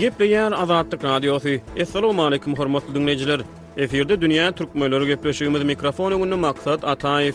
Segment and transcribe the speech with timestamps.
[0.00, 1.48] Gepleyen Azadlık Radyosu.
[1.82, 3.40] Assalamu alaykum hormatly dinleyijiler.
[3.76, 7.34] Eferde dünýä türkmenleri gepleşigimiz mikrofonu gündä maksat Ataýew.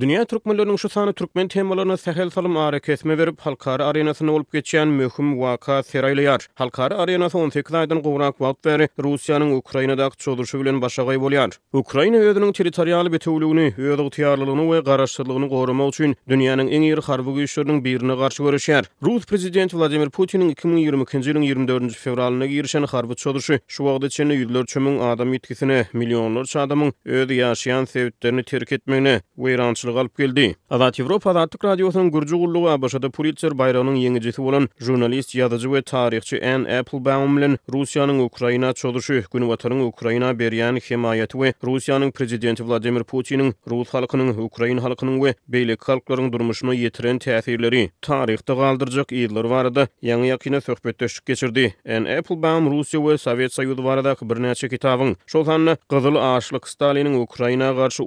[0.00, 4.88] Dünya türkmenlörünün şu sahne türkmen temalarına sehel salım ara kesme verip halkarı arenasına olup geçen
[4.88, 6.48] mühüm vaka seraylayar.
[6.54, 11.50] Halkarı arenası 18 aydan qovrak vaat veri Rusiyanın Ukrayna'da çoluşu bilen başa qayb olyar.
[11.72, 17.84] Ukrayna özünün teritoriyalı bitiulugunu, öz ıhtiyarlılığını ve qarashtırlığını qoruma uçun dünyanın en iyir harbi güyüşlerinin
[17.84, 18.84] birini qarşı görüşer.
[19.02, 21.92] Rus Prezident Vladimir Putin'in 2022 yılın 24.
[21.96, 27.84] fevralına girişen harbi çoluşu, şu vaqda çeni yüzlör çömün adam yetkisini, milyonlar adamın öz yaşayan
[27.84, 30.56] sevdiklerini terk etmeyini, veyran ýagşylyk alyp geldi.
[30.70, 36.38] Azat Ýewropa Azatlyk radiosynyň gurjy gullugy ABŞ-da Pulitzer bayramynyň ýeňijisi bolan jurnalist, ýazyjy we taryhçy
[36.42, 43.04] Ann Applebaum bilen Russiýanyň Ukraina çoluşy, gün watanyň Ukraina berýän himayaty we Russiýanyň prezidenti Vladimir
[43.04, 49.86] Putiniň Rus halkynyň Ukraina halkynyň we beýlik halklaryň durmuşyna ýetiren täsirleri taryhda galdyrjak ýyllar barada
[50.02, 51.74] ýangy ýakyna söhbetdeşik geçirdi.
[51.88, 57.72] Ann Applebaum Russiýa we Sowet Soýuzy barada bir kitabyň, şol sanly Gyzyl Aşlyk Stalinyň Ukraina
[57.72, 58.02] garşy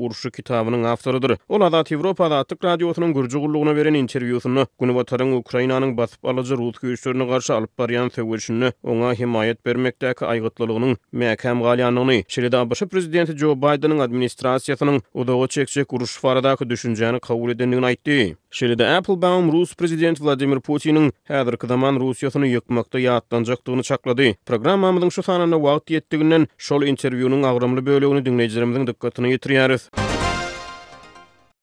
[1.69, 7.53] Azat Evropa Azatlyk Radiosynyň gürji beren interwýusyny Güni Watarynyň Ukrainanyň basyp alyjy rus güýçlerini garşy
[7.53, 13.99] alyp barýan söwüşini oňa himayat bermekdäki aýgytlylygynyň mäkem galyanyny, şeýle däl başy prezidenti Joe Bidenyň
[14.07, 18.33] administrasiýasynyň udawa çekçek uruş faradaky düşünjeni kabul edendigini aýtdy.
[18.51, 24.33] Şeýle däl Applebaum rus prezidenti Vladimir Putiniň häzirki zaman Russiýasyny ýykmakda ýatlanjakdygyny çaklady.
[24.45, 29.93] Programmamyzyň şu sanany wagt ýetdigindän şol interwýunyň agramly bölegini dinleýijilerimiziň dikkatini ýetirýäris.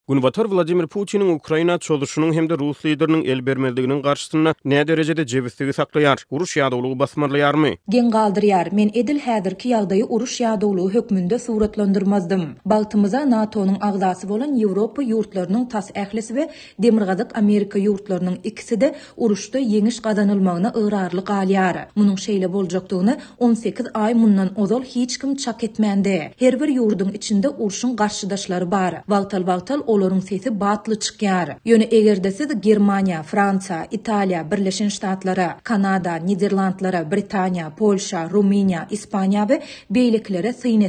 [0.09, 5.73] Gunvatar Vladimir Putin'in Ukrayna çoluşunun hem de Rus liderinin el bermeldiginin qarşısına nä derejede jebisligi
[5.73, 6.25] saklayar?
[6.31, 7.69] Urus ýadawlugy mı?
[7.89, 8.69] Gen galdyryar.
[8.73, 12.43] Men edil häzirki ki urus ýadawlugy hökmünde suratlandyrmazdym.
[12.65, 20.01] Baltymyza NATO-nun agzasy bolan Ýewropa ýurtlarynyň tas ählisi we demirgazyk Amerika ýurtlarynyň ikisinde uruşda ýeňiş
[20.03, 21.77] gazanylmagyna ýyrarlyk galýar.
[21.97, 26.31] Munyň şeýle boljakdygyny 18 aý mundan ozal hiç kim çak etmendi.
[26.39, 28.95] Her bir ýurdun içinde urşun garşydaşlary bar.
[29.09, 31.49] Valtal-valtal olaryň sesi batly çykýar.
[31.67, 39.59] Ýöne egerde siz Germania, Fransa, Italiýa, Birleşen Ştatlara, Kanada, Niderlandlara, Britaniýa, Polşa, Rumyniýa, Ispaniýa we
[39.91, 40.85] beýleklere syýn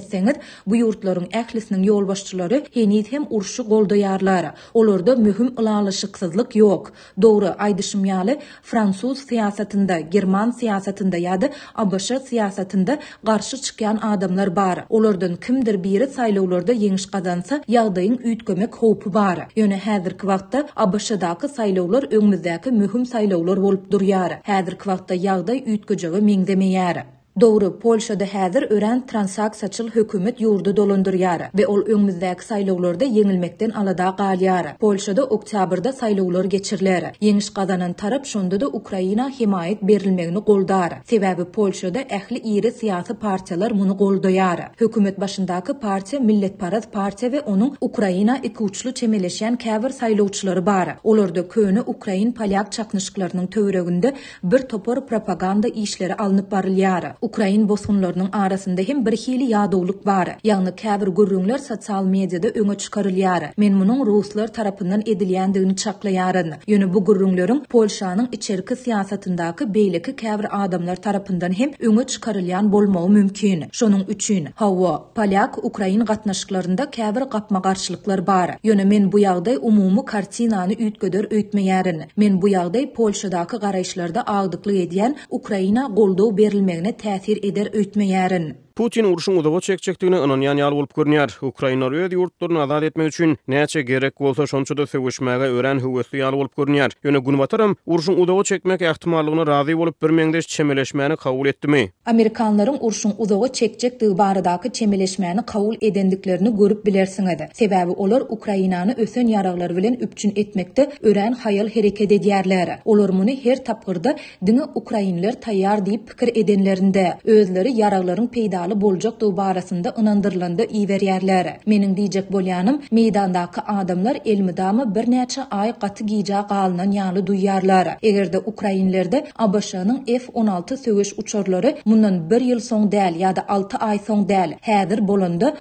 [0.67, 4.53] bu ýurtlaryň ählisiniň ýolbaşçylary heni hem urşy goldaýarlar.
[4.73, 6.91] Olarda möhüm ulanlaşyksyzlyk ýok.
[7.21, 14.85] Dogry aýdyşym ýaly, Fransuz siýasatynda, German siýasatynda ýa-da ABŞ qarşı garşy çykýan adamlar bar.
[14.89, 19.39] Olardan kimdir biri saýlawlarda ýeňiş gazansa, ýagdaýyň üýtgemek howp köp bar.
[19.57, 24.37] Ýöne häzirki wagtda ABŞ-daky saýlawlar öňmüzdäki möhüm saýlawlar bolup durýar.
[24.51, 32.43] Häzirki wagtda ýagdaý üýtgejegi Doğru Polşada häzir ören transaksiýaçyl hökümet ýurdu dolandyrýar we ol öňümizdäki
[32.45, 34.77] saýlawlarda ýeňilmekden alada galýar.
[34.77, 37.03] Polşada oktýabrda saýlawlar geçirler.
[37.21, 40.93] Ýeňiş gazanan tarap şonda da Ukraina himayet berilmegini goldar.
[41.11, 44.61] Sebäbi Polşada ähli ýere siýasy partiýalar muny goldaýar.
[44.77, 50.95] Hökümet başyndaky millet parat partiýa we onuň Ukraina iki uçlu çemeleşýän käwir saýlawçylary bar.
[51.03, 57.13] Olarda köni Ukrain polýak çaqnyşyklarynyň töwregünde bir topar propaganda işleri alınıp barylýar.
[57.27, 60.29] Ukrayn bosunlarının arasında hem bir hili yadoluk bar.
[60.43, 63.41] Yani käbir gürrüňler sosial mediada öňe çykarylýar.
[63.57, 66.51] Men munyň ruslar tarapyndan edilýändigini çaklaýaryn.
[66.67, 73.63] Ýöne bu gürrüňlerin Polşanyň içerki siýasatyndaky beýleki käbir adamlar tarapyndan hem öňe çykarylýan bolmagy mümkin.
[73.71, 78.49] Şonuň üçin Hawa, Polak, Ukrayn gatnaşyklarynda käbir gapma garşylyklar bar.
[78.63, 82.03] Ýöne men bu ýagdaý umumy kartinany üýtgeder öýtmeýärin.
[82.17, 88.55] Men bu ýagdaý Polşadaky garaýşlarda agdyklyk edýän Ukraina goldaw berilmegine täsir täsir eder öýtmeýärin.
[88.77, 91.29] Putin urşun udawa çekçekdigini anan yan yal bolup görnýär.
[91.45, 96.33] Ukrainalar öz ýurtlaryny azat etmek üçin näçe gerek bolsa şonça da söwüşmäge ören höwesli yal
[96.33, 96.91] bolup görnýär.
[97.05, 101.91] Ýöne gunwatarym urşun udawa çekmek ähtimallygyna razy bolup bir meňdeş çemeleşmäni kabul etdimi?
[102.05, 107.41] Amerikanlaryň urşun udawa çekçekdigi baradaky çemeleşmäni kabul edendiklerini görüp bilersiňiz.
[107.59, 112.67] Sebäbi olar Ukrainany ösen ýaraglar bilen üpçün etmekde ören hayal hereket edýärler.
[112.85, 114.15] Olar muny her tapgyrda
[114.45, 121.47] diňe Ukrainler taýýar diýip pikir edenlerinde özleri ýaraglaryň peýda ýaly boljak dow barasynda ynandyrlandy iwerýärler.
[121.71, 124.53] Meniň diýjek bolýanym meýdandaky adamlar elmi
[124.95, 127.87] bir näçe aý gaty giýjak galynyň ýaly duýýarlar.
[128.01, 129.71] Egerde Ukrainalarda abş
[130.07, 134.99] F-16 söwüş uçurlary mundan 1 ýyl soň däl ýa-da 6 aý soň däl häzir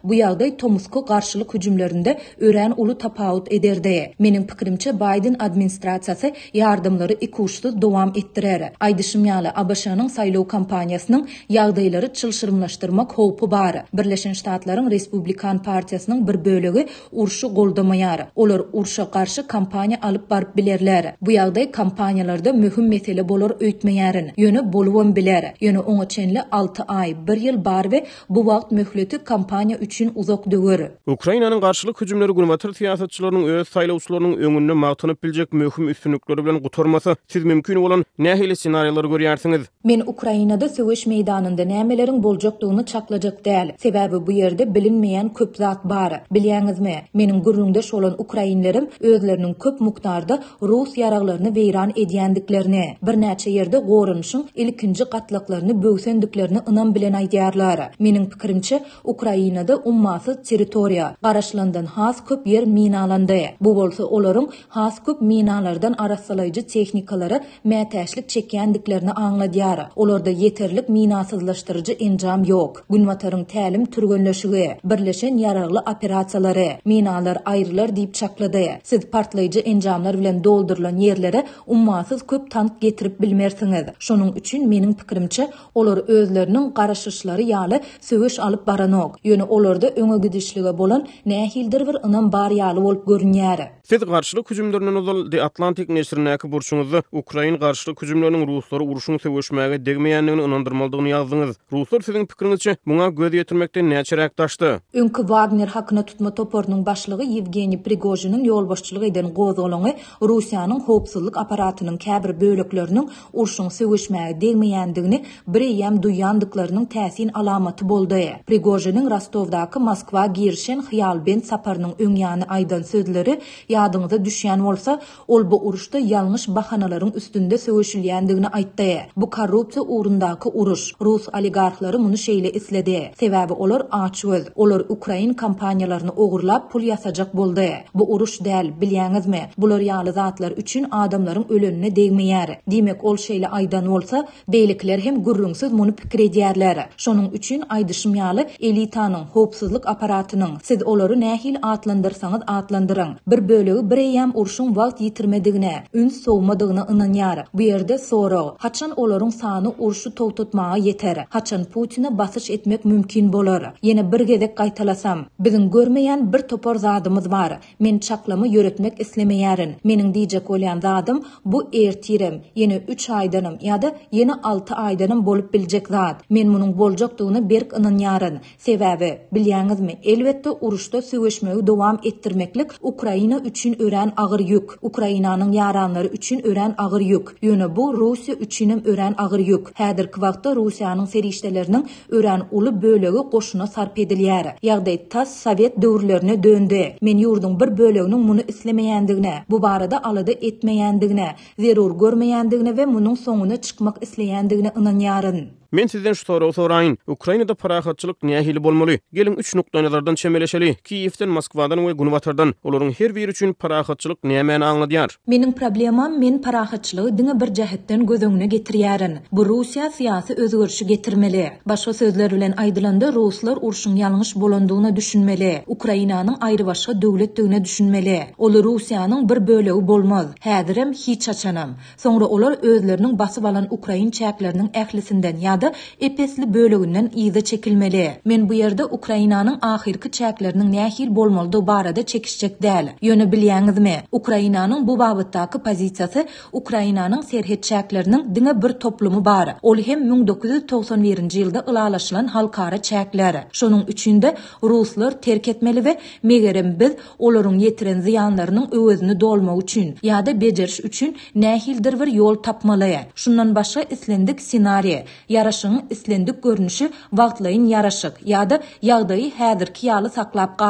[0.02, 4.14] Bu ýagdaý Tomsko garşylyk hüjümlerinde örän uly tapawut ederdi.
[4.18, 8.72] Meniň pikirimçe Biden administrasiýasy ýardymlary ikuşdy dowam etdirer.
[8.80, 13.82] Aýdyşym ýaly ABŞ-nyň saýlaw kampaniýasynyň ýagdaýlary çylşyrmlaşdyr durmak hopu bari.
[13.92, 18.22] Birleşen Ştatların Respublikan Partiyasının bir bölögü urşu goldamayari.
[18.36, 21.12] Olur urşa karşı kampanya alıp barip bilerleri.
[21.20, 24.32] Bu yagday kampanyalarda mühüm metele bolor öytmeyarini.
[24.36, 25.54] Yönü boluvan bilere.
[25.60, 30.50] Yönü onu çenli 6 ay, 1 yıl bar ve bu vaqt mühleti kampanya üçün uzak
[30.50, 30.90] dögörü.
[31.06, 37.16] Ukraynanın karşılık hücumları gulmatır siyasatçılarının öz sayla uçlarının önünü mağtanıp bilecek mühüm üstünlükleri bilen kutormasa
[37.28, 39.60] siz mümkün olan nehili senaryaları görüyersiniz?
[39.84, 46.12] Men Ukraynada sövüş meydanında nämelerin boljakdygyny çaklajyk däl sebäbi bu ýerde bilinmeýän köp zat bar.
[46.34, 46.94] Bilýaňyzmy?
[47.20, 50.38] Menim gurrugdy olan Ukrainlarym özleriniň köp muktarda
[50.70, 57.78] rus yaraqlaryny weýran edýändiglerini, birnäçe ýerde göwrünşüň ilkinji gatlaklaryny böwsendiklerini inam bilen aýdyarlar.
[57.98, 63.42] Menin pikirimçe Ukrainada ummazy territoriýa garaşlandan has köp yer minalandy.
[63.60, 64.46] Bu bolsa olarym
[64.78, 69.86] has köp minalardan ara salyjy tehnikalary mäteşlik çekendiklerini aňladýar.
[69.96, 72.75] Olarda ýeterlik minasyzlaşdyrjy injam ýok.
[72.90, 78.62] günwatarın təlim türgönleşigi, birleşen yararlı operasiýalary, minalar ayrılar diýip çakladı.
[78.82, 83.88] Siz partlayıcı enjamlar bilen doldurlan ýerlere ummasız köp tanık getirip bilmersiňiz.
[84.08, 89.18] Şonuň üçin meniň pikirimçe, olar özleriniň garaşyşlary ýaly söwüş alyp baranok.
[89.24, 93.66] Ýöne olarda öňe gidişlige bolan nähildir bir ynam bar ýaly bolup görünýäri.
[93.84, 101.10] Siz garşylyk hüjümlerinden ozal The Atlantic näşrindäki burçunyzda Ukraina garşylyk hüjümlerinin ruslary uruşyny söwüşmäge degmeýändigini
[101.16, 101.54] ýazdyňyz.
[101.72, 104.80] Ruslar siziň pikiriňizçe bolýança muňa göz ýetirmekde näçerek daşdy.
[104.94, 111.96] Üňkü Wagner hakyna tutma toporunyň başlygy Yevgeni Prigojinin ýol başçylyk eden gozgolany Russiýanyň howpsuzlyk aparatynyň
[111.98, 113.02] käbir bölüklerini
[113.32, 118.28] urşuň söwüşmäge degmeýändigini bir ýam duýandyklarynyň täsin alamaty boldy.
[118.46, 124.98] Prigojinin Rostowdaky Moskwa girşen hyýal ben saparynyň öňýany aýdan sözleri ýadyňyza düşýän bolsa,
[125.28, 129.00] ol bu uruşda ýalňyş bahanalaryň üstünde söwüşilýändigini aýtdy.
[129.16, 133.10] Bu korrupsiýa urundaky uruş, rus oligarhlary muny şeýle ýyly islädi.
[133.18, 137.68] Sebäbi olar olur Olar Ukrain kampaniýalaryny ogurlap pul ýasajak boldy.
[137.94, 139.40] Bu uruş däl, bilýäňizmi?
[139.58, 142.56] Bular ýaly zatlar üçin adamlaryň ölenine degmeýär.
[142.70, 146.78] Demek ol şeýle aýdan bolsa, beýlikler hem gurrunsyz muny pikir edýärler.
[146.96, 153.14] Şonuň üçin aýdyşym ýaly elitanyň howpsuzlyk aparatynyň siz olary nähil atlandyrsaňyz atlandyryň.
[153.26, 157.44] Bir bölegi bir ýam uruşyň wagt ýetirmedigine, üns sowmadygyna inanýar.
[157.54, 161.24] Bu ýerde soraw, haçan olaryň sany uruşy togtutmagy ýeter?
[161.30, 163.72] Haçan Putina bas basış etmek mümkin bolar.
[163.82, 167.58] Yeni bir gedek qaytalasam, bizin görmeyen bir topar zadımız var.
[167.78, 169.74] Men çaklamı yöretmek islemeyerin.
[169.84, 172.40] Menin diyecek olyan zadım bu ertirim.
[172.54, 176.16] Yeni 3 aydanım ya da yeni 6 aydanım bolup bilecek zad.
[176.30, 178.38] Men munun bolcaktuğunu berk ınan yarın.
[178.58, 184.70] Sebebi, bilyanız mi Elbette uruşta süveşmeyi devam ettirmeklik Ukrayna üçün ören ağır yük.
[184.82, 187.28] Ukrayna'nın yaranları üçün ören ağır yük.
[187.42, 189.78] Yönü bu Rusya üçünüm ören ağır yük.
[189.78, 194.46] Hedir kvakta Rusya'nın serişlerinin ören dan ulu bölegi qoşuna sarp edilýär.
[194.68, 196.82] Ýagdy tas Sowet döwürlerine döndi.
[197.06, 201.28] Men ýurdun bir bölegini muny islemeýändigine, bu barada alady etmeýändigine,
[201.64, 205.38] zerur görmeýändigine we munyň soňuna çykmak isleýändigine inanýaryn.
[205.72, 206.98] Men sizden şu soru sorayın.
[207.06, 208.22] Ukraynada parahatçılık
[208.62, 208.98] bolmaly?
[209.12, 210.74] Gelin 3 nukta nazardan çemeleşeli.
[210.84, 215.18] Kiyevden, Moskvadan we Gunwatardan olaryň her biri üçin parahatçılık nämeni anladyar?
[215.28, 219.16] Meniň problemam men parahatçylygy diňe bir göz gözüňe getirýärin.
[219.32, 221.52] Bu Russiýa syýasy özgürşi getirmeli.
[221.68, 225.62] Başga sözler bilen aýdylanda Russlar urşun ýalňyş bolandygyny düşünmeli.
[225.66, 228.20] Ukrainanyň aýry başga döwlet döwüne düşünmeli.
[228.38, 230.26] Ol Russiýanyň bir bölegi bolmaz.
[230.40, 231.70] Häzirem hiç açanam.
[231.96, 238.10] Soňra olar özlerini basyp alan Ukrain çäklerini ählisinden da epesli bölügünden iýde çekilmeli.
[238.24, 242.56] Men bu ýerde Ukrainanyň ahirki çäklerini nähil bolmaldy barada çekişjek
[243.02, 244.02] yönü Ýöne mi?
[244.12, 249.56] Ukrainanyň bu babatdaky pozisiýasy Ukrainanyň serhet çäklerini diňe bir toplumu bar.
[249.62, 253.40] Ol hem 1991-nji ýylda ylalaşylan halkara çäkleri.
[253.52, 260.26] Şonun üçünde ruslar terk etmeli we megerim biz olaryň ýetiren ziyanlarının öwüzini dolma üçin ya
[260.26, 262.96] da beceriş üçin nähildir bir ýol tapmaly.
[263.14, 265.04] Şundan başga islendik senariýe.
[265.46, 268.60] yaraşığın islendik görünüşü vaqtlayın yaraşıq ya da
[268.90, 270.60] yağdayı hədir ki yalı saqlab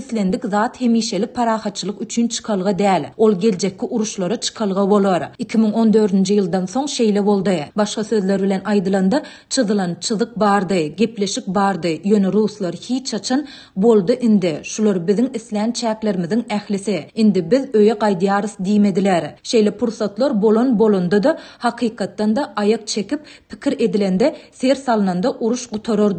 [0.00, 3.06] islendik zat hemişeli paraxatçılıq üçün çıqalığa dəyəli.
[3.24, 5.32] Ol gelcək ki uruşları çıqalığa volara.
[5.38, 7.66] 2014-cü yıldan son şeyle voldaya.
[7.80, 14.52] Başqa sözlər ilə aydılanda çıdılan çıdık bardı, gepleşik bardı, yönü ruslar hiç çaçın boldı indi.
[14.72, 16.96] Şulur bizim islən çəklərimizin əhlisi.
[17.24, 19.34] indi biz öyə qaydiyarız deymediler.
[19.42, 25.66] Şeyle pursatlar bolun bolunda da haqiqatdan da ayak çekip pikir edil gelende ser salınanda uruş
[25.66, 26.14] gutorordu.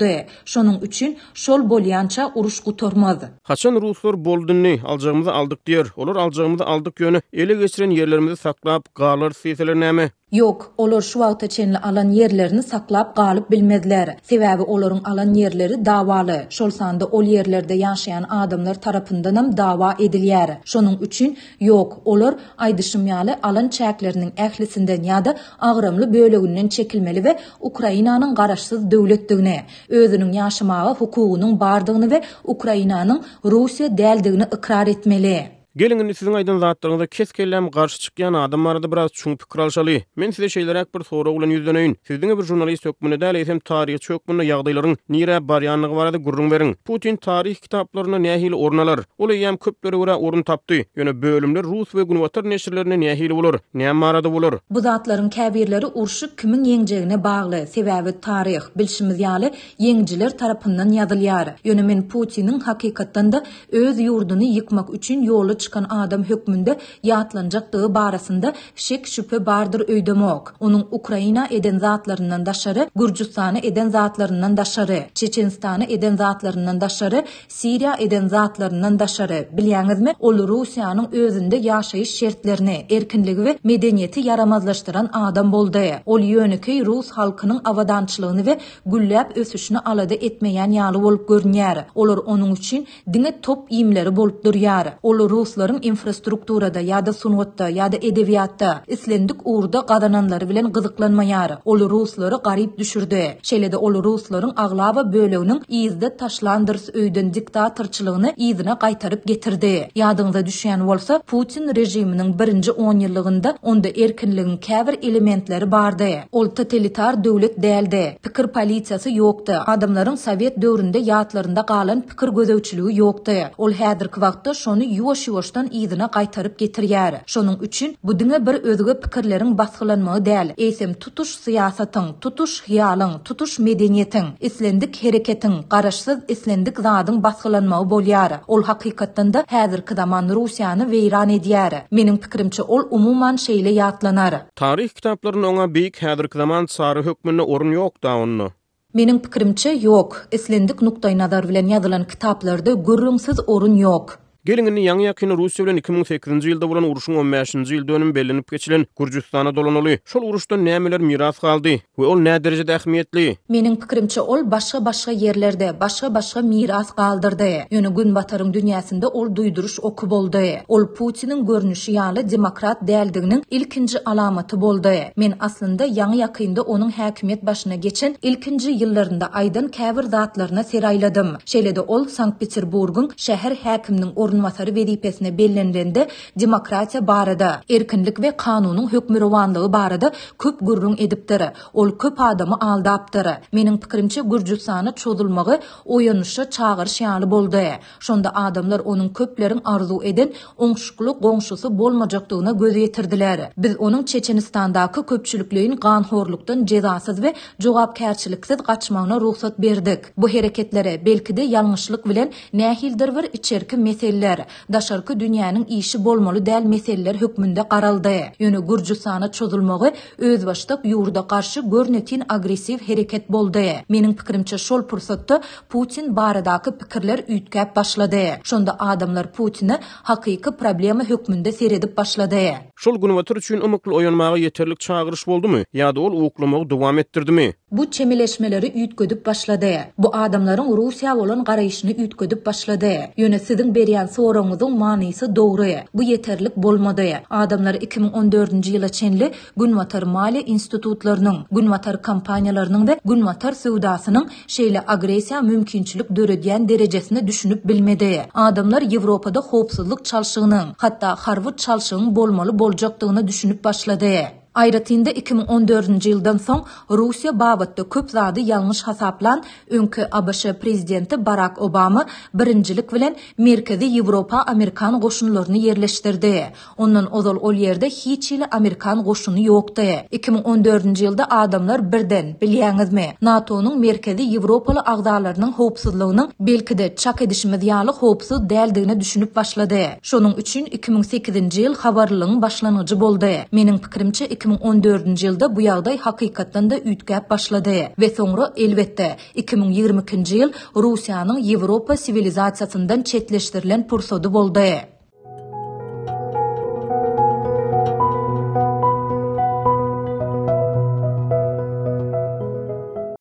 [0.45, 3.31] Şonun üçün şol bolyanca uruş gutormadı.
[3.43, 5.93] Haçan Ruslar boldunni alacağımızı aldık diyor.
[5.95, 11.77] Olur alacağımızı aldık yönü ele geçiren yerlerimizi saklap galar siyselerine Yok, olor şu wagta çenli
[11.77, 14.17] alan yerlerini saklap galyp bilmediler.
[14.29, 16.45] Sebäbi olorun alan yerleri dawaly.
[16.49, 20.49] Şol sanda ol yerlerde ýaşaýan adamlar tarapyndan hem dawa edilýär.
[20.65, 27.33] Şonuň üçin yok, olor aýdyşmaly alan çäkleriniň ählisinden ýa-da agramly bölegünden çekilmeli we
[27.69, 35.54] Ukrainanyň garaşsyz döwletdigine, özüniň ýaşamagy hukugynyň bardygyny we Ukrainanyň Russiýa däldigini ikrar etmeli.
[35.77, 39.97] Gelinin sizin aydın zatlarınıza kes kellem qarşı adamlar adamlarda biraz çun pikir alşalı.
[40.15, 41.97] Men size şeyler bir soru ulan yüzdönöyün.
[42.07, 46.75] Sizin bir jurnalist hökmünü dəl etəm tarihi çökmünü yağdayların nire baryanlıq varadı gurrun verin.
[46.85, 48.99] Putin tarih kitaplarına nəhil ornalar.
[49.17, 50.75] Ola yem köpleri vura orun tapdı.
[50.95, 53.55] Yönü bölümlü Rus ve Gunvatar neşirlerine nəhil olur.
[53.75, 54.53] Nəhil maradı olur.
[54.69, 57.55] Bu zatların kəbirleri urşı kimin yengceğine bağlı.
[57.55, 61.55] sevəvi tarih bilşimiz yali yengciler tarafından yadılyar.
[61.63, 67.93] Yönü men Putin'in hakikattan da öz yurdunu yıkmak üçün yolu çıkan adam hükmünde yatlanacak dağı
[67.95, 70.53] barasında şek şüphe bardır öydemok.
[70.59, 78.27] Onun Ukrayna eden zatlarından daşarı, Gürcistan'ı eden zatlarından daşarı, Çeçenistan'ı eden zatlarından daşarı, Siria eden
[78.27, 79.47] zatlarından daşarı.
[79.57, 80.13] Bilyanız mi?
[80.19, 85.75] Olu Rusya'nın özünde yaşayış şertlerini, erkinlik ve medeniyeti yaramazlaştıran adam boldu.
[86.05, 88.57] Ol yönüki Rus halkının avadançlığını ve
[88.87, 91.85] gülləb ösüşünü alada etmeyen yalı olup görünyer.
[91.95, 94.87] Olur onun için dine top iyimleri bolup duryar.
[95.03, 101.23] Olu Rus ların infrastrukturada ya da yada ya da edeviyatta islendik uğurda qadananları bilen qızıqlanma
[101.23, 101.57] yarı.
[101.65, 103.21] Olu rusları qarip düşürdü.
[103.43, 109.87] Şelede olu rusların ağlaba bölüğünün izde taşlandırs öydün diktatırçılığını izine qaytarıp getirdi.
[109.95, 116.07] Yadınıza düşüyen olsa Putin rejiminin birinci 10 yıllığında onda erkinliğinin kəvir elementleri bardı.
[116.31, 118.17] Ol tatelitar dövlet dəldi.
[118.17, 119.53] Pikir polisiyası yoktu.
[119.67, 123.31] Adamların sovet dövründe yatlarında qalın pikir gözövçülüyü yoktu.
[123.57, 127.13] Ol hədir kvaqtta şonu yuva Jorjdan ýygyna gaýtaryp getirýär.
[127.33, 130.47] Şonuň üçin bu diňe bir özgü pikirleriň basgylanmagy däl.
[130.67, 138.31] Esem tutuş syýasatyň, tutuş hiýalyň, tutuş medeniýetiň, islendik hereketiň, garaşsyz islendik zadyň basgylanmagy bolýar.
[138.47, 141.73] Ol hakykatdan da häzirki zaman Russiýany weýran edýär.
[141.99, 144.33] Meniň pikirimçe ol umumyň şeýle ýatlanar.
[144.63, 148.49] Taryh kitaplaryň oňa beýik häzirki zaman sary hökmüne orun ýok da onu.
[148.93, 150.21] Mening pikirimçe yok.
[150.31, 154.24] Islendik nuqtai nazar bilen yazylan kitaplarda gurrumsiz orun yok.
[154.45, 159.55] Gelinginin yan yakini Rusya bilen 2008-nji ýylda bolan uruşyň 15-nji ýyl dönümi belinip geçilen Gürjistana
[159.55, 159.99] dolanyly.
[160.05, 163.35] Şol uruşdan nämeler miras galdy we ol näde derejede ähmiýetli?
[163.49, 167.53] Meniň pikirimçe ol başga-başga ýerlerde başga-başga miras galdyrdy.
[167.73, 170.47] Ýöne gün batarym dünýäsinde ol duýduruş okup boldy.
[170.67, 174.97] Ol Putiniň görnüşi ýaly demokrat däldiginiň ilkinji alamaty boldy.
[175.15, 181.29] Men aslında ýa ýakynda onuň häkimet başyna geçen ilkinji ýyllarynda aýdan käbir zatlaryna seraýladym.
[181.51, 186.07] Şeýle-de ol Sankt-Peterburgyň şäher häkiminiň or basari vedi ipesine bellinlindi
[186.39, 187.61] demokrasiya barida.
[187.69, 191.49] Erkinlik ve kanunun hukmirovanlığı barada köp gurrun ediptiri.
[191.73, 193.35] Ol köp adamı aldaptiri.
[193.51, 197.67] Menin tkrimçi gurcistanı çozulmagi o yanushı çağır şiarlı boldi.
[197.99, 203.49] Shonda adamlar onun köplerin arzu edin onqishuklu qongshusu bolmacakdığına gözü yetirdileri.
[203.57, 209.99] Biz onun Chechenistandaki köpçülükleyin ganhorluktan cezasiz ve coğab kerçiliksiz qaçmağına ruhsat berdik.
[210.17, 216.39] Bu hareketlere belki de yanqishluk bilen nehildir vir içeriki mesele ýöneliklileri, daşarky dünýäniň işi bolmaly
[216.45, 218.31] däl meseleler hökmünde garaldy.
[218.39, 223.69] Ýöne Gürjistany çözülmegi öz başlyk ýurda garşy görnetin agresiv hereket boldy.
[223.89, 228.27] Mening pikirimçe şol pursatda Putin baradaky pikirler üýtgäp başlady.
[228.43, 232.47] Şonda adamlar Putini hakyky problema hökmünde seredip başlady.
[232.75, 235.61] Şol güni üçün üçin umykly oýanmagy ýeterlik çağıryş boldymy?
[235.73, 237.53] Ýa-da ol duvam ettirdi mi?
[237.71, 239.75] Bu çemeleşmeleri üýtgädip başlady.
[239.97, 242.95] Bu adamların Russiýa olan garaýyşyny üýtgädip başlady.
[243.17, 245.85] Ýöne sizdiň berýän soranguzun manisi doğru e.
[245.93, 247.17] Bu yeterlik bolmadaya.
[247.17, 247.23] E.
[247.29, 248.67] Adamlar 2014.
[248.67, 257.27] yıla çenli Gunvatar Mali İnstitutlarının, Gunvatar Kampanyalarının ve Gunvatar söwdasynyň şeyle agresiya mümkinçilik döredýän derecesini
[257.27, 258.25] düşünüp bilmedi e.
[258.33, 264.44] Adamlar Evropada hopsızlık çalışığının, hatta harvut çalışığının bolmalı boljakdygyny düşünüp başlady.
[264.55, 266.61] Ayratinda 2014-nji ýyldan soň
[266.99, 269.41] Russiýa babatda köp zady ýalňyş hasaplan
[269.77, 276.31] öňkü ABŞ prezidenti Barack Obama birinjilik bilen Merkezi Ýewropa Amerikan goşunlaryny ýerleşdirdi.
[276.77, 279.87] Ondan ozal ol ýerde hiç ýyly Amerikan goşuny ýokdy.
[280.09, 288.47] 2014-nji ýylda adamlar birden bilýäňizmi, NATO-nyň Merkezi Ýewropaly agdalarynyň howpsuzlygyny belkide çak edişmi ýaly howpsuz
[288.49, 289.83] däldigini düşünüp başlady.
[290.03, 293.33] Şonuň üçin 2008-nji ýyl habarlygyň başlanyjy boldy.
[293.51, 299.07] Mening pikirimçe 2014 14-nji ýylda bu ýaýdaj haqiqatan da ýitgäp başlady we soňra elbette
[299.43, 300.49] 2020-nji ýyl
[300.85, 304.94] Russiýanyň Ýewropa sivilizasiýasynyň çetleşdirilen pursady boldy.